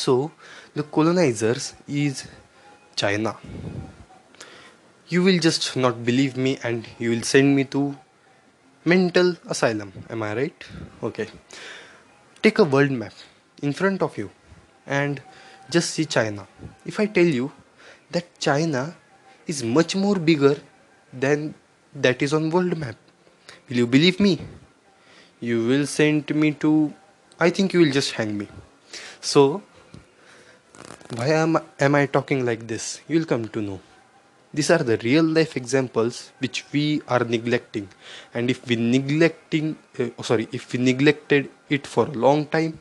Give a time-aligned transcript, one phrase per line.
[0.00, 0.30] So
[0.74, 2.26] the colonizers is
[2.96, 3.36] China.
[5.08, 7.96] You will just not believe me and you will send me to
[8.84, 9.92] mental asylum.
[10.08, 10.64] Am I right?
[11.02, 11.28] Okay.
[12.42, 13.12] Take a world map
[13.62, 14.30] in front of you
[14.86, 15.20] and
[15.68, 16.46] just see China.
[16.86, 17.52] If I tell you
[18.10, 18.96] that China
[19.46, 20.56] is much more bigger
[21.12, 21.54] than
[21.94, 22.96] that is on world map,
[23.68, 24.38] will you believe me?
[25.40, 26.94] You will send me to
[27.38, 28.48] I think you will just hang me.
[29.20, 29.62] So
[31.16, 33.00] why am, am I talking like this?
[33.08, 33.80] You will come to know.
[34.52, 37.88] These are the real life examples which we are neglecting,
[38.34, 42.78] and if we neglecting, uh, oh, sorry, if we neglected it for a long time,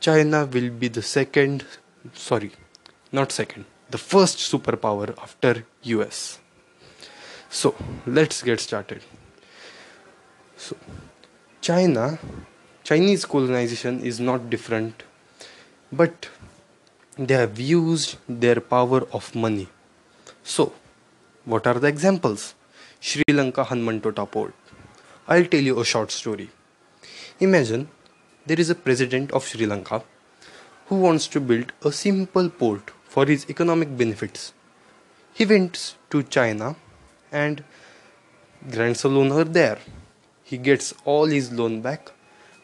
[0.00, 1.64] China will be the second,
[2.12, 2.52] sorry,
[3.10, 6.40] not second, the first superpower after US.
[7.48, 7.74] So
[8.06, 9.02] let's get started.
[10.58, 10.76] So
[11.62, 12.18] China,
[12.82, 15.04] Chinese colonization is not different,
[15.90, 16.28] but
[17.16, 19.68] they have used their power of money.
[20.42, 20.72] So,
[21.44, 22.54] what are the examples?
[23.00, 24.54] Sri Lanka Hambantota port.
[25.28, 26.50] I'll tell you a short story.
[27.40, 27.88] Imagine
[28.46, 30.02] there is a president of Sri Lanka
[30.86, 34.52] who wants to build a simple port for his economic benefits.
[35.32, 36.76] He went to China
[37.30, 37.64] and
[38.70, 39.78] grants a loan over there.
[40.42, 42.12] He gets all his loan back,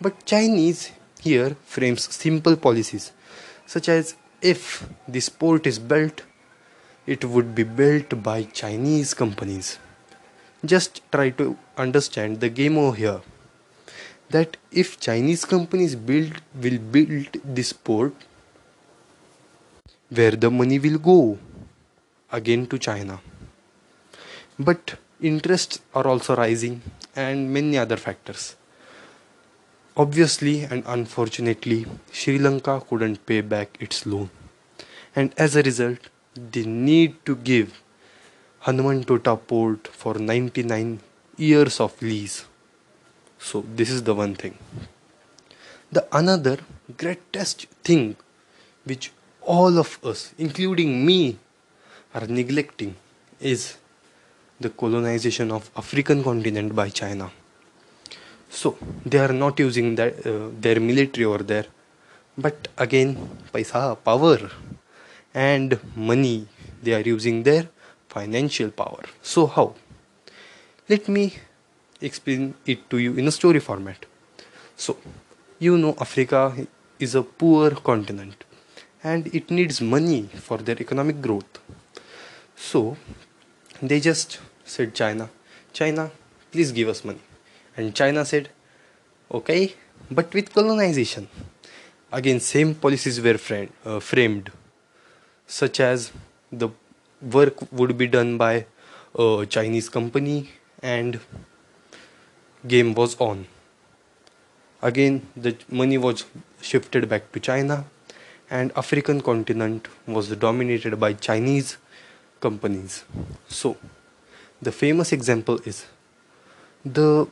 [0.00, 3.12] but Chinese here frames simple policies
[3.66, 6.22] such as if this port is built,
[7.06, 9.78] it would be built by Chinese companies.
[10.64, 13.20] Just try to understand the game over here.
[14.30, 18.14] That if Chinese companies build will build this port,
[20.10, 21.38] where the money will go?
[22.30, 23.20] Again to China.
[24.58, 26.82] But interests are also rising
[27.16, 28.56] and many other factors.
[29.98, 34.30] Obviously and unfortunately, Sri Lanka couldn't pay back its loan,
[35.16, 35.98] and as a result,
[36.36, 37.82] they need to give
[38.62, 41.00] Hambantota port for 99
[41.36, 42.46] years of lease.
[43.40, 44.56] So, this is the one thing.
[45.90, 46.58] The another
[46.96, 48.14] greatest thing
[48.84, 49.10] which
[49.42, 51.38] all of us, including me,
[52.14, 52.94] are neglecting
[53.40, 53.78] is
[54.60, 57.32] the colonization of African continent by China
[58.48, 61.66] so they are not using that uh, their military over there.
[62.36, 63.16] But again
[63.52, 64.50] paisa power
[65.34, 66.46] and money
[66.82, 67.68] they are using their
[68.08, 69.04] financial power.
[69.22, 69.74] So how?
[70.88, 71.34] Let me
[72.00, 74.06] explain it to you in a story format.
[74.76, 74.96] So
[75.58, 76.54] you know africa
[76.98, 78.44] is a poor continent
[79.02, 81.58] and it needs money for their economic growth.
[82.56, 82.96] So
[83.82, 85.30] they just said china
[85.72, 86.10] china
[86.52, 87.20] please give us money
[87.78, 88.48] and China said,
[89.30, 89.74] okay,
[90.10, 91.28] but with colonization.
[92.12, 94.50] Again, same policies were framed, uh, framed
[95.46, 96.10] such as
[96.50, 96.68] the
[97.22, 98.66] work would be done by
[99.14, 100.50] a Chinese company
[100.82, 101.20] and
[102.66, 103.46] game was on.
[104.82, 106.24] Again, the money was
[106.60, 107.84] shifted back to China
[108.50, 111.76] and African continent was dominated by Chinese
[112.40, 113.04] companies.
[113.48, 113.76] So,
[114.60, 115.86] the famous example is
[116.84, 117.28] the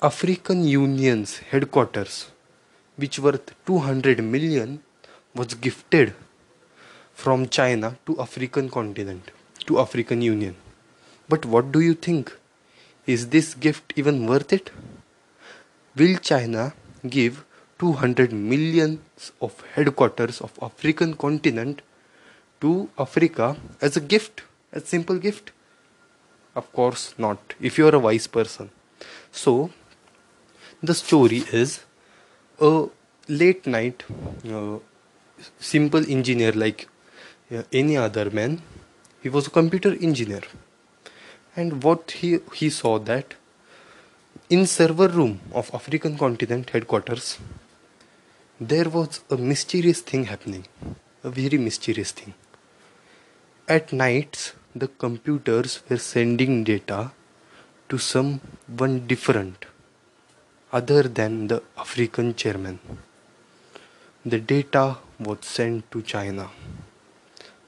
[0.00, 2.30] African Union's headquarters,
[2.94, 4.80] which worth 200 million,
[5.34, 6.14] was gifted
[7.12, 9.32] from China to African continent,
[9.66, 10.54] to African Union.
[11.28, 12.32] But what do you think?
[13.06, 14.70] Is this gift even worth it?
[15.96, 16.74] Will China
[17.08, 17.44] give
[17.80, 21.82] 200 millions of headquarters of African continent
[22.60, 24.42] to Africa as a gift,
[24.72, 25.50] a simple gift?
[26.54, 28.70] Of course not, if you are a wise person.
[29.32, 29.70] So,
[30.82, 31.80] the story is
[32.60, 32.86] a
[33.28, 34.04] late night
[34.50, 34.78] uh,
[35.58, 36.88] simple engineer like
[37.52, 38.62] uh, any other man.
[39.22, 40.42] He was a computer engineer.
[41.56, 43.34] And what he he saw that
[44.48, 47.38] in server room of african continent headquarters
[48.58, 50.64] there was a mysterious thing happening
[51.22, 52.34] a very mysterious thing.
[53.68, 57.10] At nights the computers were sending data
[57.88, 59.66] to someone different
[60.72, 62.78] other than the African chairman.
[64.24, 66.50] The data was sent to China.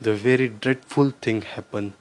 [0.00, 1.92] The very dreadful thing happened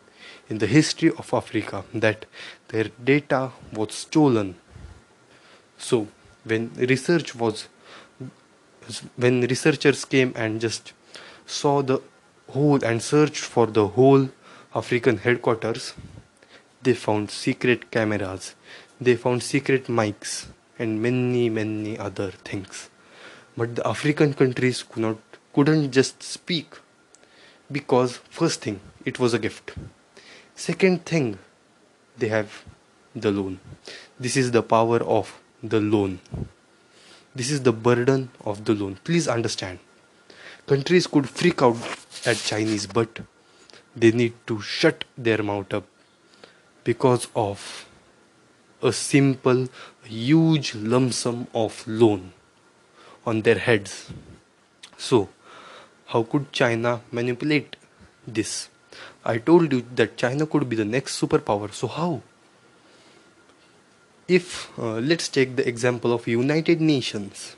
[0.49, 2.25] in the history of Africa that
[2.69, 4.55] their data was stolen.
[5.77, 6.07] So
[6.43, 7.67] when research was
[9.15, 10.93] when researchers came and just
[11.45, 12.01] saw the
[12.51, 14.29] whole and searched for the whole
[14.75, 15.93] African headquarters,
[16.83, 18.53] they found secret cameras,
[19.01, 20.45] they found secret mics,
[20.77, 22.89] and many many other things.
[23.57, 25.17] But the african countries could not
[25.53, 26.79] couldn't just speak
[27.71, 29.73] because first thing it was a gift.
[30.55, 31.37] Second thing
[32.17, 32.63] they have
[33.15, 33.59] the loan.
[34.19, 36.19] This is the power of the loan.
[37.33, 38.97] This is the burden of the loan.
[39.03, 39.79] Please understand.
[40.67, 41.77] Countries could freak out
[42.25, 43.19] at chinese but
[43.95, 45.85] they need to shut their mouth up
[46.83, 47.87] because of
[48.81, 49.67] a simple
[50.03, 52.31] huge lump sum of loan
[53.25, 54.11] on their heads
[54.97, 55.29] so
[56.07, 57.75] how could China manipulate
[58.27, 58.69] this?
[59.23, 61.73] I told you that China could be the next superpower.
[61.73, 62.21] So how?
[64.27, 67.55] If uh, let's take the example of United Nations.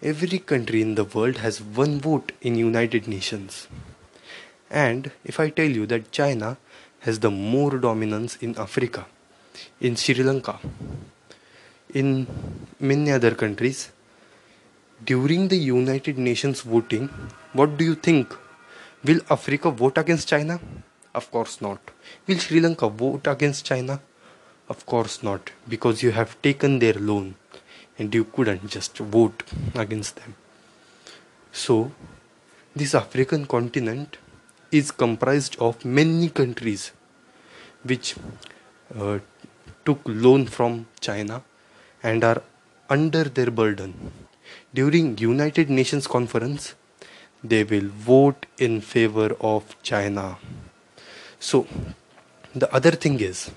[0.00, 3.66] Every country in the world has one vote in United Nations.
[4.70, 6.56] And if I tell you that China
[7.00, 9.06] has the more dominance in Africa,
[9.80, 10.58] in Sri Lanka,
[11.94, 12.26] in
[12.80, 13.90] many other countries,
[15.04, 17.08] during the United Nations voting,
[17.52, 18.34] what do you think?
[19.04, 20.60] Will Africa vote against China?
[21.14, 21.80] Of course not.
[22.26, 24.00] Will Sri Lanka vote against China?
[24.68, 27.36] Of course not, because you have taken their loan
[27.98, 29.42] and you couldn't just vote
[29.74, 30.34] against them.
[31.52, 31.92] So,
[32.76, 34.18] this African continent
[34.70, 36.92] is comprised of many countries
[37.82, 38.14] which
[38.94, 39.18] uh,
[39.88, 41.42] took loan from China
[42.02, 42.42] and are
[42.96, 43.94] under their burden.
[44.74, 46.74] During United Nations conference
[47.42, 50.38] they will vote in favor of China.
[51.38, 51.66] So
[52.54, 53.50] the other thing is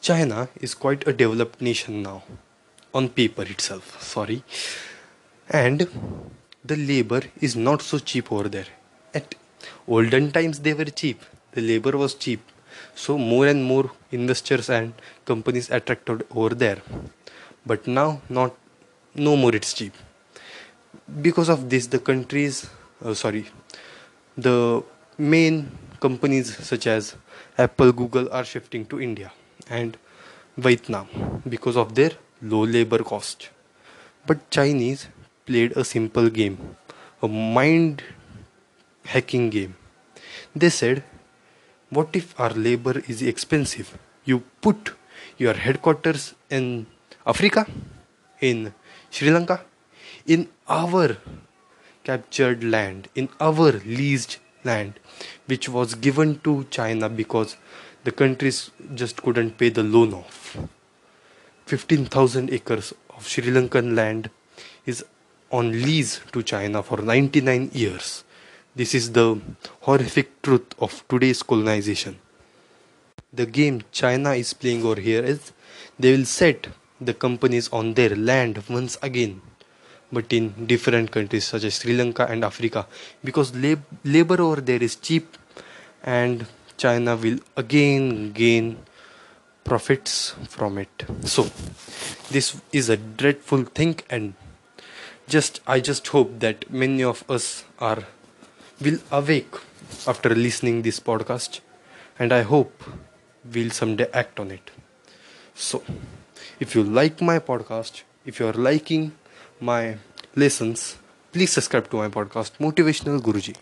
[0.00, 2.22] China is quite a developed nation now
[2.94, 4.42] on paper itself sorry.
[5.48, 5.88] And
[6.64, 8.70] the labor is not so cheap over there.
[9.14, 9.34] At
[9.86, 11.22] olden times they were cheap.
[11.52, 12.40] The labor was cheap
[13.00, 14.92] so more and more investors and
[15.24, 16.78] companies attracted over there.
[17.64, 18.54] But now not
[19.14, 19.94] no more it's cheap.
[21.28, 22.68] Because of this the countries
[23.04, 23.46] uh, sorry
[24.36, 24.82] the
[25.18, 25.70] main
[26.00, 27.14] companies such as
[27.58, 29.32] apple google are shifting to india
[29.78, 29.96] and
[30.56, 31.06] vietnam
[31.54, 32.12] because of their
[32.42, 33.50] low labor cost.
[34.26, 35.08] But chinese
[35.46, 36.58] played a simple game
[37.22, 38.02] a mind
[39.04, 39.74] hacking game.
[40.56, 41.04] They said
[41.90, 44.94] what if our labor is expensive you put
[45.38, 46.86] your headquarters in
[47.26, 47.66] africa
[48.40, 48.72] in
[49.10, 49.58] sri lanka
[50.26, 51.16] in our
[52.04, 54.98] captured land, in our leased land,
[55.46, 57.56] which was given to China because
[58.04, 60.56] the countries just couldn't pay the loan off.
[61.66, 64.30] 15,000 acres of Sri Lankan land
[64.86, 65.04] is
[65.50, 68.24] on lease to China for 99 years.
[68.74, 69.40] This is the
[69.80, 72.18] horrific truth of today's colonization.
[73.32, 75.52] The game China is playing over here is
[75.98, 76.68] they will set
[77.00, 79.40] the companies on their land once again
[80.12, 82.86] but in different countries such as Sri Lanka and Africa
[83.24, 85.36] because lab- labor over there is cheap
[86.02, 86.46] and
[86.76, 88.78] China will again gain
[89.64, 91.04] profits from it.
[91.24, 91.50] So
[92.30, 94.34] this is a dreadful thing and
[95.28, 98.04] just I just hope that many of us are
[98.80, 99.54] will awake
[100.06, 101.60] after listening this podcast
[102.18, 102.82] and I hope
[103.52, 104.70] we'll someday act on it.
[105.54, 105.82] So
[106.58, 109.12] if you like my podcast, if you are liking
[109.60, 109.96] my
[110.36, 110.96] lessons,
[111.32, 113.56] please subscribe to my podcast, Motivational Guruji.